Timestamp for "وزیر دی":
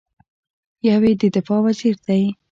1.65-2.23